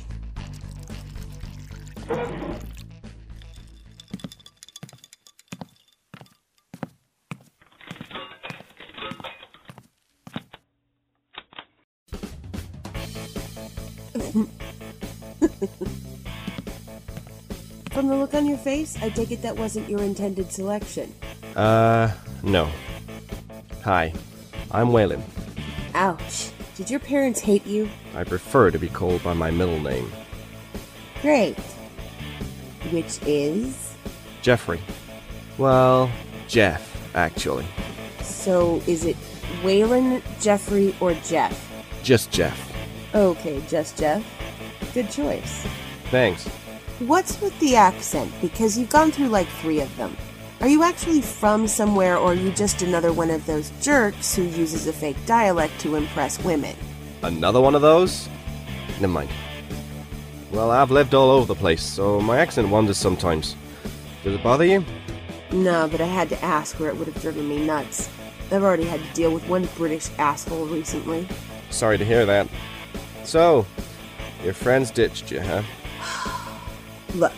From 17.91 18.07
the 18.09 18.15
look 18.15 18.33
on 18.33 18.45
your 18.45 18.57
face, 18.57 18.97
I 19.01 19.09
take 19.09 19.31
it 19.31 19.41
that 19.41 19.55
wasn't 19.55 19.89
your 19.89 20.01
intended 20.01 20.51
selection. 20.51 21.13
Uh, 21.55 22.11
no. 22.43 22.69
Hi, 23.83 24.13
I'm 24.71 24.87
Waylon. 24.87 25.21
Ouch. 25.93 26.51
Did 26.75 26.89
your 26.89 26.99
parents 26.99 27.39
hate 27.39 27.65
you? 27.65 27.89
I 28.13 28.25
prefer 28.25 28.71
to 28.71 28.77
be 28.77 28.89
called 28.89 29.23
by 29.23 29.33
my 29.33 29.49
middle 29.51 29.79
name, 29.79 30.11
Great. 31.21 31.57
Which 32.91 33.19
is? 33.25 33.95
Jeffrey. 34.41 34.81
Well, 35.57 36.11
Jeff, 36.49 37.15
actually. 37.15 37.65
So 38.21 38.81
is 38.85 39.05
it 39.05 39.15
Waylon, 39.63 40.21
Jeffrey, 40.41 40.93
or 40.99 41.13
Jeff? 41.23 41.71
Just 42.03 42.29
Jeff. 42.31 42.64
Okay, 43.15 43.63
just 43.69 43.97
Jeff. 43.97 44.23
Good 44.93 45.09
choice. 45.09 45.65
Thanks. 46.11 46.45
What's 46.99 47.39
with 47.39 47.57
the 47.59 47.77
accent? 47.77 48.31
Because 48.41 48.77
you've 48.77 48.89
gone 48.89 49.11
through 49.11 49.29
like 49.29 49.47
three 49.47 49.79
of 49.79 49.95
them. 49.95 50.17
Are 50.59 50.67
you 50.67 50.83
actually 50.83 51.21
from 51.21 51.67
somewhere, 51.67 52.17
or 52.17 52.31
are 52.31 52.33
you 52.33 52.51
just 52.51 52.81
another 52.81 53.13
one 53.13 53.29
of 53.29 53.45
those 53.45 53.71
jerks 53.81 54.35
who 54.35 54.43
uses 54.43 54.87
a 54.87 54.93
fake 54.93 55.17
dialect 55.25 55.79
to 55.79 55.95
impress 55.95 56.43
women? 56.43 56.75
Another 57.23 57.61
one 57.61 57.73
of 57.73 57.81
those? 57.81 58.27
Never 58.99 59.07
mind. 59.07 59.29
Well, 60.51 60.71
I've 60.71 60.91
lived 60.91 61.13
all 61.13 61.31
over 61.31 61.45
the 61.45 61.55
place, 61.55 61.83
so 61.83 62.19
my 62.19 62.39
accent 62.39 62.69
wanders 62.69 62.97
sometimes. 62.97 63.55
Does 64.23 64.35
it 64.35 64.43
bother 64.43 64.65
you? 64.65 64.83
No, 65.51 65.87
but 65.89 66.01
I 66.01 66.05
had 66.05 66.29
to 66.29 66.43
ask, 66.43 66.79
or 66.81 66.89
it 66.89 66.97
would 66.97 67.07
have 67.07 67.21
driven 67.21 67.47
me 67.47 67.65
nuts. 67.65 68.09
I've 68.51 68.63
already 68.63 68.85
had 68.85 69.01
to 69.01 69.13
deal 69.13 69.33
with 69.33 69.47
one 69.47 69.67
British 69.77 70.09
asshole 70.17 70.65
recently. 70.65 71.27
Sorry 71.69 71.97
to 71.97 72.05
hear 72.05 72.25
that. 72.25 72.47
So, 73.25 73.65
your 74.43 74.53
friends 74.53 74.91
ditched 74.91 75.31
you, 75.31 75.41
huh? 75.41 75.63
Look, 77.15 77.33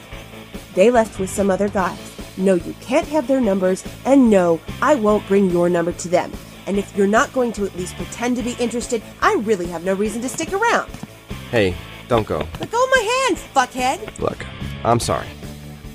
they 0.76 0.92
left 0.92 1.20
with 1.20 1.30
some 1.30 1.50
other 1.50 1.70
guys. 1.70 1.98
No, 2.38 2.54
you 2.54 2.76
can't 2.82 3.08
have 3.08 3.28
their 3.28 3.42
numbers, 3.42 3.84
and 4.06 4.30
no, 4.30 4.60
I 4.82 4.96
won't 4.96 5.28
bring 5.28 5.50
your 5.50 5.70
number 5.70 5.92
to 5.94 6.08
them. 6.08 6.32
And 6.68 6.78
if 6.78 6.96
you're 6.96 7.08
not 7.08 7.34
going 7.34 7.54
to 7.54 7.66
at 7.66 7.76
least 7.76 7.96
pretend 7.96 8.36
to 8.36 8.44
be 8.44 8.54
interested, 8.60 9.02
I 9.22 9.36
really 9.36 9.68
have 9.68 9.84
no 9.84 9.94
reason 9.94 10.22
to 10.22 10.30
stick 10.30 10.54
around. 10.54 10.92
Hey, 11.50 11.74
don't 12.08 12.28
go. 12.28 12.40
Let 12.60 12.70
go 12.70 12.84
of 12.84 12.90
my 12.92 13.26
hands, 13.30 13.44
fuckhead! 13.56 14.20
Look, 14.20 14.46
I'm 14.84 15.00
sorry. 15.00 15.28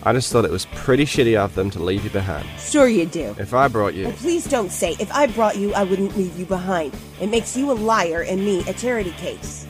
I 0.05 0.13
just 0.13 0.33
thought 0.33 0.45
it 0.45 0.51
was 0.51 0.67
pretty 0.75 1.05
shitty 1.05 1.37
of 1.37 1.55
them 1.55 1.71
to 1.71 1.79
leave 1.81 2.03
you 2.03 2.11
behind. 2.11 2.49
Sure 2.59 2.89
you 2.89 3.07
do. 3.07 3.37
If 3.39 3.55
I 3.55 3.69
brought 3.69 3.95
you. 3.95 4.07
And 4.07 4.17
please 4.17 4.49
don't 4.49 4.73
say, 4.73 4.97
if 4.99 5.13
I 5.13 5.29
brought 5.29 5.57
you, 5.57 5.73
I 5.75 5.85
wouldn't 5.85 6.17
leave 6.17 6.37
you 6.37 6.45
behind. 6.45 6.97
It 7.21 7.29
makes 7.29 7.57
you 7.57 7.71
a 7.71 7.75
liar 7.75 8.23
and 8.23 8.45
me 8.45 8.65
a 8.69 8.73
charity 8.73 9.13
case. 9.13 9.62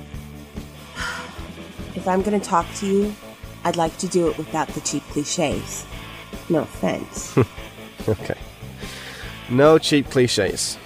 If 2.02 2.08
I'm 2.08 2.22
gonna 2.22 2.40
talk 2.40 2.66
to 2.78 2.86
you, 2.88 3.14
I'd 3.62 3.76
like 3.76 3.96
to 3.98 4.08
do 4.08 4.28
it 4.28 4.36
without 4.36 4.66
the 4.66 4.80
cheap 4.80 5.04
cliches. 5.10 5.86
No 6.48 6.62
offense. 6.62 7.38
okay. 8.08 8.36
No 9.48 9.78
cheap 9.78 10.10
cliches. 10.10 10.78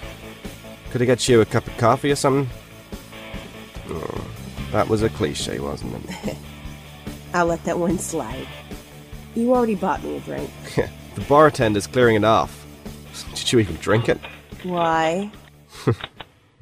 Could 0.90 1.00
I 1.00 1.06
get 1.06 1.26
you 1.26 1.40
a 1.40 1.46
cup 1.46 1.66
of 1.66 1.74
coffee 1.78 2.10
or 2.10 2.16
something? 2.16 2.50
Oh, 3.88 4.30
that 4.72 4.90
was 4.90 5.02
a 5.02 5.08
cliche, 5.08 5.58
wasn't 5.58 5.94
it? 6.06 6.36
I'll 7.32 7.46
let 7.46 7.64
that 7.64 7.78
one 7.78 7.98
slide. 7.98 8.46
You 9.34 9.54
already 9.54 9.74
bought 9.74 10.04
me 10.04 10.18
a 10.18 10.20
drink. 10.20 10.50
the 11.14 11.20
bartender's 11.22 11.86
clearing 11.86 12.16
it 12.16 12.24
off. 12.24 12.66
Did 13.34 13.52
you 13.52 13.60
even 13.60 13.76
drink 13.76 14.10
it? 14.10 14.20
Why? 14.64 15.30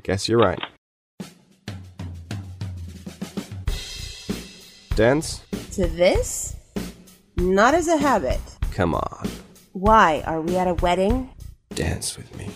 Guess 0.05 0.29
you're 0.29 0.39
right. 0.39 0.61
Dance? 4.95 5.45
To 5.73 5.87
this? 5.89 6.55
Not 7.37 7.75
as 7.75 7.89
a 7.89 7.97
habit. 7.97 8.41
Come 8.71 8.95
on, 8.95 9.29
Why? 9.73 10.23
Are 10.27 10.41
we 10.41 10.57
at 10.57 10.69
a 10.69 10.75
wedding? 10.75 11.31
dance 11.75 12.17
with 12.17 12.33
me. 12.39 12.49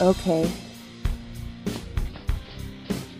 Okay. 0.00 0.48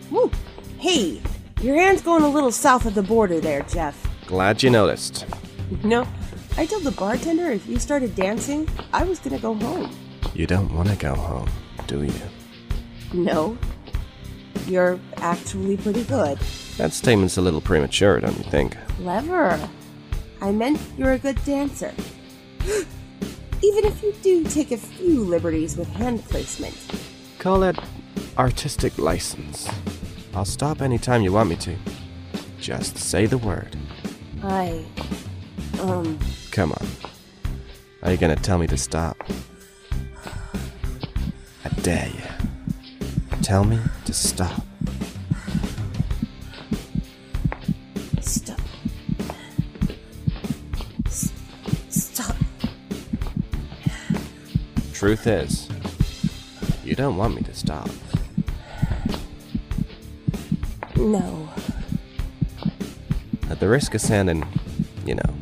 Woo! 0.09 0.31
Hey, 0.77 1.21
your 1.61 1.75
hand's 1.75 2.01
going 2.01 2.23
a 2.23 2.29
little 2.29 2.51
south 2.53 2.85
of 2.85 2.95
the 2.95 3.03
border 3.03 3.41
there, 3.41 3.63
Jeff. 3.63 3.97
Glad 4.25 4.63
you 4.63 4.69
noticed. 4.69 5.25
No, 5.83 6.07
I 6.57 6.65
told 6.65 6.83
the 6.83 6.91
bartender 6.91 7.51
if 7.51 7.67
you 7.67 7.77
started 7.79 8.15
dancing, 8.15 8.69
I 8.93 9.03
was 9.03 9.19
gonna 9.19 9.39
go 9.39 9.53
home. 9.55 9.91
You 10.33 10.47
don't 10.47 10.73
want 10.73 10.87
to 10.89 10.95
go 10.95 11.13
home, 11.13 11.49
do 11.87 12.03
you? 12.03 12.13
No. 13.13 13.57
You're 14.65 14.97
actually 15.17 15.75
pretty 15.75 16.05
good. 16.05 16.39
That 16.79 16.93
statement's 16.93 17.35
a 17.35 17.41
little 17.41 17.59
premature, 17.59 18.21
don't 18.21 18.37
you 18.37 18.45
think? 18.45 18.77
Clever. 18.87 19.59
I 20.39 20.51
meant 20.53 20.79
you're 20.97 21.11
a 21.11 21.17
good 21.17 21.43
dancer. 21.43 21.93
Even 23.61 23.83
if 23.83 24.01
you 24.01 24.13
do 24.23 24.45
take 24.45 24.71
a 24.71 24.77
few 24.77 25.25
liberties 25.25 25.75
with 25.75 25.89
hand 25.89 26.23
placement. 26.23 26.77
Call 27.37 27.63
it 27.63 27.77
artistic 28.37 28.97
license. 28.97 29.69
I'll 30.33 30.45
stop 30.45 30.81
anytime 30.81 31.21
you 31.21 31.33
want 31.33 31.49
me 31.49 31.57
to. 31.57 31.75
Just 32.61 32.97
say 32.97 33.25
the 33.25 33.37
word. 33.37 33.75
I. 34.41 34.85
Um. 35.81 36.17
Come 36.51 36.71
on. 36.71 36.87
Are 38.03 38.11
you 38.11 38.17
gonna 38.17 38.37
tell 38.37 38.57
me 38.57 38.67
to 38.67 38.77
stop? 38.77 39.17
I 41.65 41.69
dare 41.81 42.07
you. 42.07 43.03
Tell 43.41 43.65
me 43.65 43.79
to 44.05 44.13
stop. 44.13 44.53
Stop. 44.53 44.68
Truth 54.99 55.27
is, 55.27 55.69
you 56.83 56.93
don't 56.93 57.15
want 57.15 57.33
me 57.33 57.41
to 57.43 57.53
stop. 57.53 57.89
No. 60.97 61.47
At 63.49 63.61
the 63.61 63.69
risk 63.69 63.95
of 63.95 64.01
sounding, 64.01 64.45
you 65.05 65.15
know, 65.15 65.33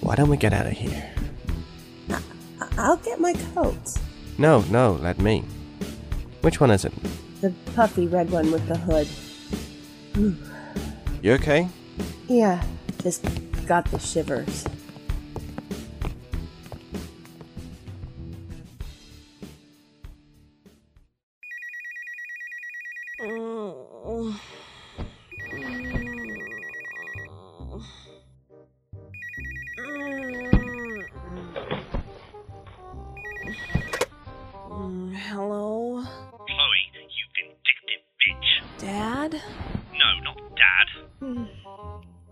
why 0.00 0.16
don't 0.16 0.28
we 0.28 0.36
get 0.36 0.52
out 0.52 0.66
of 0.66 0.72
here? 0.72 1.08
I- 2.10 2.20
I'll 2.78 2.96
get 2.96 3.20
my 3.20 3.32
coat. 3.54 3.78
No, 4.38 4.62
no, 4.62 4.94
let 5.00 5.20
me. 5.20 5.44
Which 6.40 6.58
one 6.58 6.72
is 6.72 6.84
it? 6.84 6.92
The 7.40 7.50
puffy 7.76 8.08
red 8.08 8.28
one 8.32 8.50
with 8.50 8.66
the 8.66 8.76
hood. 8.76 9.06
You 11.22 11.34
okay? 11.34 11.68
Yeah, 12.26 12.60
just 13.04 13.24
got 13.66 13.88
the 13.92 14.00
shivers. 14.00 14.64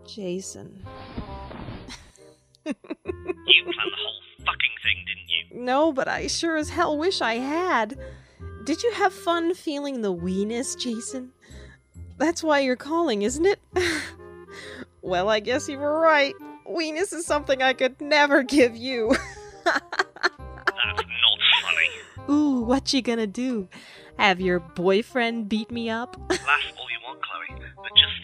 Jason. 0.09 0.83
You 3.47 3.65
planned 3.65 3.93
the 3.93 3.97
whole 3.97 4.21
fucking 4.45 4.75
thing, 4.83 4.97
didn't 5.07 5.31
you? 5.31 5.65
No, 5.65 5.91
but 5.91 6.07
I 6.07 6.27
sure 6.27 6.59
as 6.59 6.69
hell 6.69 6.99
wish 6.99 7.23
I 7.23 7.35
had. 7.37 7.99
Did 8.65 8.83
you 8.83 8.93
have 8.93 9.15
fun 9.15 9.55
feeling 9.55 10.03
the 10.03 10.12
weeness, 10.12 10.75
Jason? 10.75 11.33
That's 12.19 12.43
why 12.43 12.61
you're 12.61 12.77
calling, 12.77 13.23
isn't 13.23 13.47
it? 13.47 13.59
well, 15.03 15.31
I 15.31 15.41
guess 15.41 15.67
you 15.67 15.79
were 15.79 15.99
right. 15.99 16.35
Weeness 16.67 17.15
is 17.15 17.25
something 17.25 17.62
I 17.62 17.73
could 17.73 17.99
never 18.03 18.43
give 18.43 18.77
you. 18.77 19.17
That's 19.65 19.81
not 19.97 21.05
funny. 21.62 21.88
Ooh, 22.29 22.61
what 22.61 22.93
you 22.93 23.00
gonna 23.00 23.27
do? 23.27 23.69
Have 24.19 24.41
your 24.43 24.61
boyfriend 24.61 25.49
beat 25.49 25.71
me 25.71 25.88
up? 25.88 26.19
Laugh 26.29 26.41
all 26.77 26.91
you 26.91 26.99
want, 27.07 27.21
Chloe, 27.23 27.61
but 27.77 27.91
just 27.97 28.18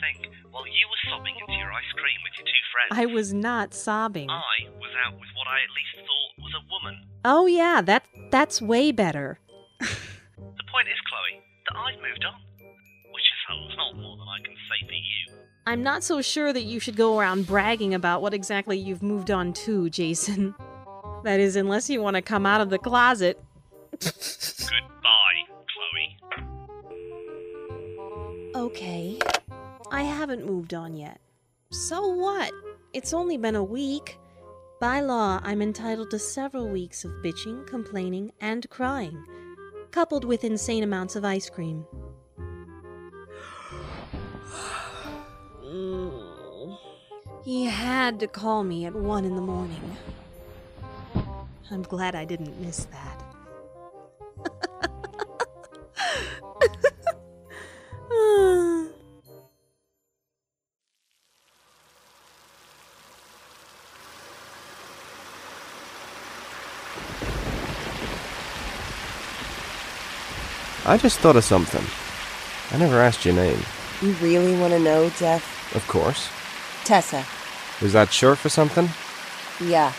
you 0.84 0.90
were 0.90 1.16
sobbing 1.16 1.34
into 1.40 1.52
your 1.58 1.72
ice 1.72 1.92
cream 1.96 2.20
with 2.22 2.34
your 2.36 2.44
two 2.44 2.64
friends, 2.72 2.90
I 2.92 3.06
was 3.06 3.32
not 3.32 3.72
sobbing. 3.72 4.28
I 4.28 4.68
was 4.78 4.90
out 5.06 5.14
with 5.14 5.28
what 5.34 5.46
I 5.48 5.56
at 5.64 5.70
least 5.72 5.96
thought 6.04 6.44
was 6.44 6.52
a 6.52 6.62
woman. 6.70 7.06
Oh 7.24 7.46
yeah, 7.46 7.80
that 7.82 8.04
that's 8.30 8.60
way 8.60 8.92
better. 8.92 9.38
The 10.36 10.64
point 10.70 10.88
is, 10.88 11.00
Chloe, 11.08 11.40
that 11.68 11.76
I've 11.78 12.02
moved 12.02 12.24
on, 12.24 12.34
which 13.12 13.22
is 13.22 13.42
a 13.48 13.54
lot 13.80 13.96
more 13.96 14.16
than 14.16 14.26
I 14.26 14.38
can 14.44 14.54
say 14.68 14.86
for 14.86 14.92
you. 14.92 15.38
I'm 15.66 15.82
not 15.84 16.02
so 16.02 16.20
sure 16.20 16.52
that 16.52 16.62
you 16.62 16.80
should 16.80 16.96
go 16.96 17.16
around 17.18 17.46
bragging 17.46 17.94
about 17.94 18.22
what 18.22 18.34
exactly 18.34 18.76
you've 18.76 19.02
moved 19.02 19.30
on 19.30 19.52
to, 19.52 19.88
Jason. 19.88 20.54
That 21.22 21.38
is, 21.38 21.54
unless 21.54 21.88
you 21.88 22.02
want 22.02 22.16
to 22.16 22.22
come 22.22 22.44
out 22.44 22.60
of 22.60 22.70
the 22.70 22.78
closet. 22.78 23.40
Goodbye, 24.00 25.44
Chloe. 25.70 26.18
Okay. 28.56 29.18
I 29.90 30.02
haven't 30.02 30.46
moved 30.46 30.74
on 30.74 30.96
yet. 30.96 31.20
So 31.70 32.08
what? 32.08 32.52
It's 32.92 33.12
only 33.12 33.36
been 33.36 33.56
a 33.56 33.64
week. 33.64 34.18
By 34.80 35.00
law, 35.00 35.40
I'm 35.42 35.62
entitled 35.62 36.10
to 36.10 36.18
several 36.18 36.68
weeks 36.68 37.04
of 37.04 37.10
bitching, 37.22 37.66
complaining, 37.66 38.32
and 38.40 38.68
crying, 38.70 39.24
coupled 39.90 40.24
with 40.24 40.44
insane 40.44 40.82
amounts 40.82 41.16
of 41.16 41.24
ice 41.24 41.48
cream. 41.50 41.86
He 47.44 47.66
had 47.66 48.20
to 48.20 48.26
call 48.26 48.64
me 48.64 48.86
at 48.86 48.94
one 48.94 49.24
in 49.24 49.34
the 49.34 49.42
morning. 49.42 49.96
I'm 51.70 51.82
glad 51.82 52.14
I 52.14 52.24
didn't 52.24 52.60
miss 52.60 52.84
that. 52.86 53.33
I 70.86 70.98
just 70.98 71.18
thought 71.20 71.36
of 71.36 71.44
something. 71.44 71.84
I 72.70 72.78
never 72.78 73.00
asked 73.00 73.24
your 73.24 73.34
name. 73.34 73.58
You 74.02 74.12
really 74.14 74.54
want 74.58 74.72
to 74.74 74.78
know, 74.78 75.08
Jeff? 75.10 75.74
Of 75.74 75.86
course. 75.88 76.28
Tessa. 76.84 77.24
Was 77.80 77.94
that 77.94 78.12
short 78.12 78.38
for 78.38 78.50
something? 78.50 78.90
Yeah. 79.60 79.92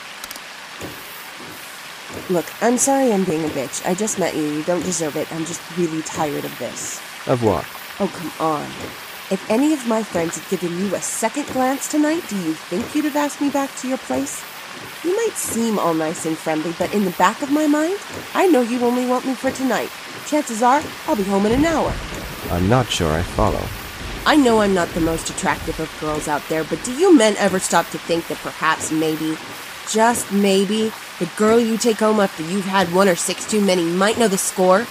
Look, 2.30 2.46
I'm 2.62 2.78
sorry 2.78 3.12
I'm 3.12 3.24
being 3.24 3.44
a 3.46 3.50
bitch. 3.50 3.86
I 3.86 3.96
just 3.96 4.20
met 4.20 4.36
you. 4.36 4.44
You 4.44 4.64
don't 4.64 4.84
deserve 4.84 5.16
it. 5.16 5.32
I'm 5.34 5.46
just 5.46 5.62
really 5.78 6.02
tired 6.04 6.46
of 6.46 6.58
this. 6.60 7.02
Of 7.28 7.44
what? 7.44 7.66
Oh, 8.00 8.08
come 8.08 8.32
on. 8.40 8.66
If 9.32 9.44
any 9.50 9.74
of 9.74 9.88
my 9.88 10.04
friends 10.04 10.38
had 10.38 10.48
given 10.50 10.78
you 10.78 10.94
a 10.94 11.02
second 11.02 11.48
glance 11.48 11.90
tonight, 11.90 12.24
do 12.30 12.36
you 12.36 12.54
think 12.54 12.94
you'd 12.94 13.06
have 13.06 13.16
asked 13.16 13.42
me 13.42 13.50
back 13.50 13.76
to 13.78 13.88
your 13.88 13.98
place? 13.98 14.44
You 15.06 15.16
might 15.16 15.38
seem 15.38 15.78
all 15.78 15.94
nice 15.94 16.26
and 16.26 16.36
friendly, 16.36 16.74
but 16.80 16.92
in 16.92 17.06
the 17.06 17.12
back 17.12 17.44
of 17.44 17.52
my 17.52 17.68
mind, 17.68 18.00
I 18.34 18.48
know 18.48 18.62
you 18.62 18.84
only 18.84 19.06
want 19.06 19.24
me 19.24 19.36
for 19.36 19.52
tonight. 19.52 19.92
Chances 20.26 20.64
are, 20.64 20.82
I'll 21.06 21.16
be 21.16 21.22
home 21.22 21.46
in 21.46 21.52
an 21.52 21.64
hour. 21.64 21.94
I'm 22.50 22.68
not 22.68 22.90
sure 22.90 23.12
I 23.12 23.22
follow. 23.22 23.64
I 24.26 24.36
know 24.36 24.62
I'm 24.62 24.74
not 24.74 24.90
the 24.90 25.02
most 25.02 25.30
attractive 25.30 25.80
of 25.80 25.96
girls 26.02 26.28
out 26.28 26.42
there, 26.50 26.64
but 26.64 26.84
do 26.84 26.92
you 26.92 27.16
men 27.16 27.36
ever 27.38 27.60
stop 27.60 27.88
to 27.92 28.00
think 28.00 28.28
that 28.30 28.40
perhaps 28.40 28.92
maybe, 28.92 29.38
just 29.92 30.32
maybe, 30.32 30.92
the 31.20 31.30
girl 31.38 31.60
you 31.60 31.78
take 31.78 32.00
home 32.00 32.20
after 32.20 32.42
you've 32.42 32.66
had 32.66 32.92
one 32.92 33.08
or 33.08 33.16
six 33.16 33.46
too 33.46 33.62
many 33.64 33.84
might 33.84 34.18
know 34.18 34.28
the 34.28 34.40
score? 34.40 34.88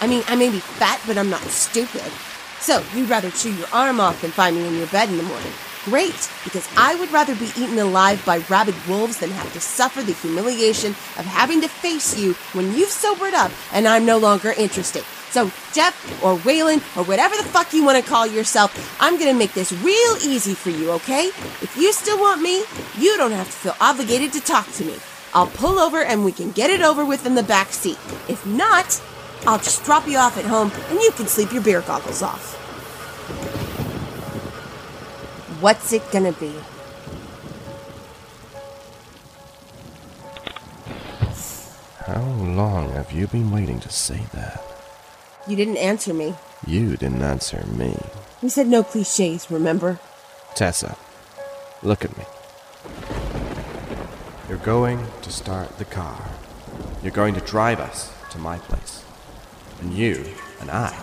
I 0.00 0.06
mean, 0.06 0.22
I 0.28 0.36
may 0.36 0.48
be 0.48 0.60
fat, 0.60 1.00
but 1.08 1.18
I'm 1.18 1.30
not 1.30 1.42
stupid. 1.42 2.12
So, 2.60 2.84
you'd 2.94 3.10
rather 3.10 3.32
chew 3.32 3.52
your 3.52 3.68
arm 3.72 3.98
off 3.98 4.22
than 4.22 4.30
find 4.30 4.54
me 4.54 4.64
in 4.64 4.76
your 4.76 4.86
bed 4.86 5.08
in 5.08 5.16
the 5.16 5.24
morning. 5.24 5.52
Great, 5.86 6.28
because 6.42 6.68
I 6.76 6.96
would 6.96 7.12
rather 7.12 7.36
be 7.36 7.52
eaten 7.56 7.78
alive 7.78 8.20
by 8.26 8.38
rabid 8.48 8.74
wolves 8.88 9.18
than 9.18 9.30
have 9.30 9.52
to 9.52 9.60
suffer 9.60 10.02
the 10.02 10.14
humiliation 10.14 10.90
of 10.90 11.24
having 11.24 11.60
to 11.60 11.68
face 11.68 12.18
you 12.18 12.32
when 12.54 12.74
you've 12.74 12.88
sobered 12.88 13.34
up 13.34 13.52
and 13.72 13.86
I'm 13.86 14.04
no 14.04 14.18
longer 14.18 14.50
interested. 14.50 15.04
So, 15.30 15.46
Jeff 15.72 15.94
or 16.24 16.38
Waylon 16.38 16.78
or 16.96 17.04
whatever 17.04 17.36
the 17.36 17.44
fuck 17.44 17.72
you 17.72 17.84
want 17.84 18.02
to 18.02 18.10
call 18.10 18.26
yourself, 18.26 18.98
I'm 19.00 19.16
gonna 19.16 19.32
make 19.32 19.52
this 19.52 19.72
real 19.72 20.16
easy 20.24 20.54
for 20.54 20.70
you, 20.70 20.90
okay? 20.90 21.26
If 21.62 21.76
you 21.76 21.92
still 21.92 22.18
want 22.18 22.42
me, 22.42 22.64
you 22.98 23.16
don't 23.16 23.30
have 23.30 23.46
to 23.46 23.52
feel 23.52 23.76
obligated 23.80 24.32
to 24.32 24.40
talk 24.40 24.68
to 24.72 24.84
me. 24.84 24.96
I'll 25.34 25.46
pull 25.46 25.78
over 25.78 26.02
and 26.02 26.24
we 26.24 26.32
can 26.32 26.50
get 26.50 26.68
it 26.68 26.82
over 26.82 27.04
with 27.04 27.26
in 27.26 27.36
the 27.36 27.44
back 27.44 27.72
seat. 27.72 27.98
If 28.28 28.44
not, 28.44 29.00
I'll 29.46 29.58
just 29.58 29.84
drop 29.84 30.08
you 30.08 30.18
off 30.18 30.36
at 30.36 30.46
home 30.46 30.72
and 30.90 30.98
you 30.98 31.12
can 31.12 31.28
sleep 31.28 31.52
your 31.52 31.62
beer 31.62 31.82
goggles 31.82 32.22
off. 32.22 32.65
What's 35.60 35.92
it 35.92 36.02
gonna 36.12 36.32
be? 36.32 36.52
How 42.06 42.22
long 42.22 42.92
have 42.92 43.10
you 43.10 43.26
been 43.26 43.50
waiting 43.50 43.80
to 43.80 43.90
say 43.90 44.26
that? 44.32 44.62
You 45.48 45.56
didn't 45.56 45.78
answer 45.78 46.12
me. 46.12 46.34
You 46.66 46.96
didn't 46.96 47.22
answer 47.22 47.64
me. 47.66 47.96
We 48.42 48.48
said 48.48 48.66
no 48.66 48.82
cliches, 48.82 49.50
remember? 49.50 49.98
Tessa, 50.54 50.96
look 51.82 52.04
at 52.04 52.16
me. 52.18 52.24
You're 54.48 54.58
going 54.58 55.04
to 55.22 55.32
start 55.32 55.78
the 55.78 55.84
car. 55.84 56.28
You're 57.02 57.12
going 57.12 57.34
to 57.34 57.40
drive 57.40 57.80
us 57.80 58.12
to 58.30 58.38
my 58.38 58.58
place. 58.58 59.04
And 59.80 59.94
you 59.94 60.24
and 60.60 60.70
I 60.70 60.96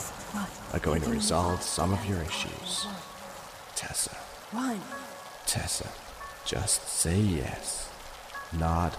are 0.73 0.79
going 0.79 1.01
to 1.01 1.09
resolve 1.09 1.61
some 1.61 1.91
of 1.91 2.05
your 2.05 2.21
issues. 2.21 2.87
Tessa, 3.75 4.15
Run. 4.53 4.79
Tessa, 5.45 5.87
just 6.45 6.87
say 6.87 7.19
yes. 7.19 7.89
Nod 8.51 8.95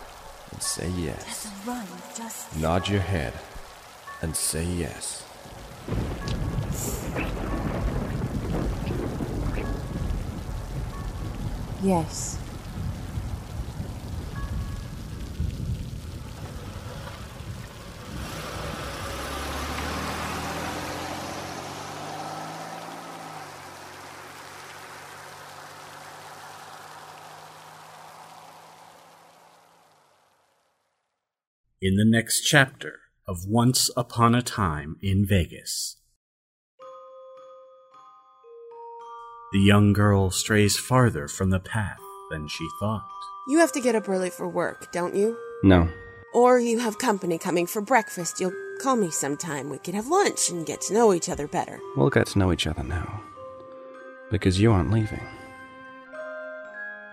and 0.50 0.62
say 0.62 0.88
yes. 0.90 1.50
Run. 1.66 1.86
Just. 2.16 2.56
Nod 2.56 2.88
your 2.88 3.00
head 3.00 3.34
and 4.20 4.34
say 4.34 4.64
yes. 4.64 5.24
Yes. 11.82 12.38
In 31.86 31.96
the 31.96 32.04
next 32.06 32.40
chapter 32.46 33.00
of 33.28 33.44
Once 33.46 33.90
Upon 33.94 34.34
a 34.34 34.40
Time 34.40 34.96
in 35.02 35.26
Vegas. 35.26 35.98
The 39.52 39.58
young 39.58 39.92
girl 39.92 40.30
strays 40.30 40.78
farther 40.78 41.28
from 41.28 41.50
the 41.50 41.60
path 41.60 41.98
than 42.30 42.48
she 42.48 42.66
thought. 42.80 43.04
You 43.48 43.58
have 43.58 43.70
to 43.72 43.82
get 43.82 43.94
up 43.94 44.08
early 44.08 44.30
for 44.30 44.48
work, 44.48 44.92
don't 44.92 45.14
you? 45.14 45.36
No. 45.62 45.90
Or 46.32 46.58
you 46.58 46.78
have 46.78 46.96
company 46.96 47.36
coming 47.36 47.66
for 47.66 47.82
breakfast. 47.82 48.40
You'll 48.40 48.54
call 48.80 48.96
me 48.96 49.10
sometime. 49.10 49.68
We 49.68 49.76
could 49.76 49.94
have 49.94 50.06
lunch 50.06 50.48
and 50.48 50.64
get 50.64 50.80
to 50.86 50.94
know 50.94 51.12
each 51.12 51.28
other 51.28 51.46
better. 51.46 51.78
We'll 51.98 52.08
get 52.08 52.28
to 52.28 52.38
know 52.38 52.50
each 52.50 52.66
other 52.66 52.82
now. 52.82 53.22
Because 54.30 54.58
you 54.58 54.72
aren't 54.72 54.90
leaving. 54.90 55.20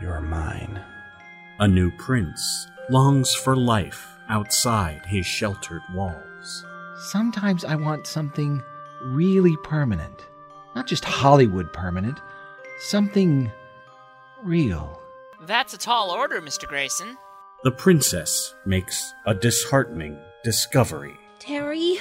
You're 0.02 0.22
mine. 0.22 0.82
A 1.60 1.68
new 1.68 1.92
prince 1.98 2.68
longs 2.90 3.36
for 3.36 3.58
life 3.58 4.11
outside 4.32 5.06
his 5.06 5.26
sheltered 5.26 5.82
walls. 5.94 6.66
Sometimes 7.10 7.64
I 7.64 7.76
want 7.76 8.08
something 8.08 8.64
really 9.04 9.56
permanent. 9.64 10.26
Not 10.76 10.88
just 10.88 11.06
Hollywood 11.06 11.72
permanent. 11.74 12.20
Something 12.80 13.52
real. 14.44 15.00
That's 15.46 15.74
a 15.74 15.78
tall 15.78 16.12
order, 16.12 16.42
Mr. 16.42 16.68
Grayson. 16.68 17.18
The 17.64 17.72
princess 17.72 18.56
makes 18.66 19.14
a 19.26 19.36
disheartening 19.36 20.18
discovery. 20.44 21.16
Teri, 21.40 21.98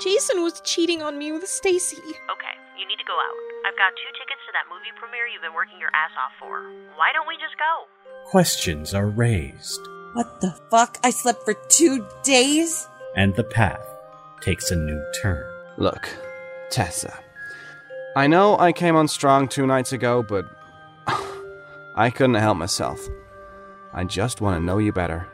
Jason 0.00 0.42
was 0.42 0.60
cheating 0.60 1.02
on 1.02 1.18
me 1.18 1.32
with 1.32 1.46
Stacy. 1.48 1.96
Okay, 1.96 2.54
you 2.78 2.86
need 2.86 2.98
to 2.98 3.04
go 3.04 3.12
out. 3.12 3.36
I've 3.66 3.76
got 3.76 3.92
two 3.96 4.12
tickets 4.16 4.40
to 4.46 4.52
that 4.52 4.68
movie 4.72 4.92
premiere 4.98 5.26
you've 5.26 5.42
been 5.42 5.54
working 5.54 5.80
your 5.80 5.90
ass 5.92 6.12
off 6.16 6.32
for. 6.38 6.70
Why 6.96 7.12
don't 7.12 7.26
we 7.26 7.34
just 7.34 7.56
go? 7.58 8.30
Questions 8.30 8.94
are 8.94 9.08
raised, 9.08 9.80
What 10.16 10.40
the 10.40 10.52
fuck? 10.70 10.96
I 11.04 11.10
slept 11.10 11.44
for 11.44 11.54
two 11.68 12.06
days? 12.22 12.88
and 13.16 13.34
the 13.34 13.44
path 13.44 13.80
takes 14.40 14.70
a 14.70 14.76
new 14.76 15.02
turn. 15.22 15.44
Look, 15.78 16.08
Tessa. 16.70 17.18
I 18.14 18.26
know 18.26 18.58
I 18.58 18.72
came 18.72 18.94
on 18.96 19.08
strong 19.08 19.48
two 19.48 19.66
nights 19.66 19.92
ago, 19.92 20.22
but 20.22 20.44
I 21.96 22.10
couldn't 22.10 22.34
help 22.36 22.56
myself. 22.58 23.00
I 23.92 24.04
just 24.04 24.40
want 24.40 24.58
to 24.58 24.64
know 24.64 24.78
you 24.78 24.92
better. 24.92 25.28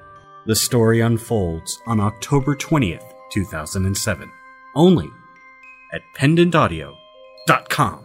The 0.47 0.57
story 0.57 1.01
unfolds 1.01 1.79
on 1.87 2.01
October 2.01 2.55
20th, 2.57 3.05
2007, 3.33 4.31
only 4.75 5.09
at 5.93 6.03
pendantaudio.com. 6.17 8.02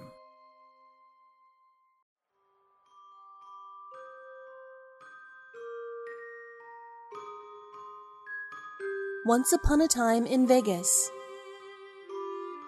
Once 9.28 9.52
Upon 9.52 9.82
a 9.82 9.90
Time 9.90 10.26
in 10.26 10.48
Vegas. 10.48 11.12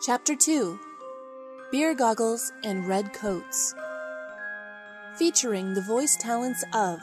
Chapter 0.05 0.35
2 0.35 0.77
Beer 1.71 1.95
Goggles 1.95 2.51
and 2.65 2.85
Red 2.85 3.13
Coats. 3.13 3.73
Featuring 5.15 5.73
the 5.73 5.81
voice 5.81 6.17
talents 6.17 6.65
of 6.73 6.99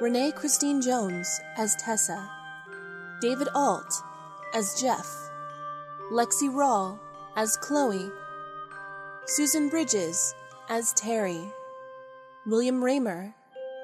Renee 0.00 0.30
Christine 0.30 0.80
Jones 0.80 1.40
as 1.56 1.74
Tessa, 1.74 2.30
David 3.20 3.48
Alt 3.52 3.92
as 4.54 4.80
Jeff, 4.80 5.08
Lexi 6.12 6.48
Rawl 6.48 7.00
as 7.34 7.56
Chloe, 7.56 8.12
Susan 9.24 9.68
Bridges 9.68 10.36
as 10.68 10.94
Teri, 10.94 11.50
William 12.46 12.80
Raymer 12.80 13.34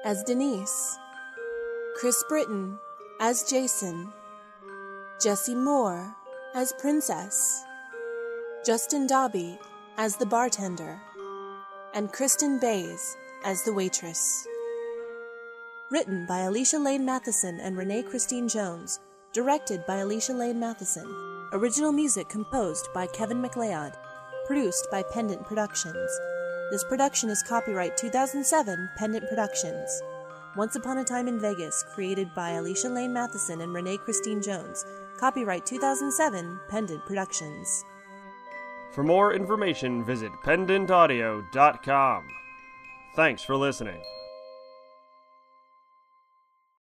as 0.05 0.23
Denise, 0.23 0.97
Chris 1.97 2.23
Britton 2.29 2.79
as 3.19 3.43
Jason, 3.43 4.13
Jesse 5.23 5.55
Moore 5.55 6.13
as 6.53 6.73
Princess, 6.73 7.63
Justin 8.65 9.07
Dobby 9.07 9.57
as 9.97 10.17
the 10.17 10.25
bartender, 10.25 10.99
and 11.93 12.11
Kristen 12.11 12.59
Bays 12.59 13.15
as 13.45 13.63
the 13.63 13.71
waitress. 13.71 14.45
Written 15.89 16.25
by 16.25 16.39
Alicia 16.39 16.77
Lane 16.77 17.05
Matheson 17.05 17.61
and 17.61 17.77
Renee 17.77 18.03
Christine 18.03 18.49
Jones. 18.49 18.99
Directed 19.31 19.85
by 19.85 19.99
Alicia 19.99 20.33
Lane 20.33 20.59
Matheson. 20.59 21.07
Original 21.53 21.93
music 21.93 22.27
composed 22.27 22.89
by 22.93 23.07
Kevin 23.07 23.39
MacLeod. 23.39 23.93
Produced 24.45 24.89
by 24.91 25.03
Pendant 25.13 25.45
Productions. 25.45 26.19
This 26.69 26.83
production 26.83 27.29
is 27.29 27.41
copyright 27.43 27.95
2007 27.95 28.89
Pendant 28.97 29.29
Productions. 29.29 30.01
Once 30.57 30.75
Upon 30.75 30.97
a 30.97 31.03
Time 31.03 31.27
in 31.27 31.39
Vegas, 31.39 31.83
created 31.95 32.27
by 32.35 32.51
Alicia 32.51 32.89
Lane 32.89 33.13
Matheson 33.13 33.61
and 33.61 33.73
Renee 33.73 33.97
Christine 33.97 34.41
Jones. 34.41 34.85
Copyright 35.19 35.65
2007 35.65 36.59
Pendant 36.69 37.05
Productions. 37.05 37.85
For 38.91 39.03
more 39.03 39.33
information, 39.33 40.03
visit 40.03 40.31
pendantaudio.com. 40.43 42.27
Thanks 43.15 43.43
for 43.43 43.55
listening. 43.55 44.01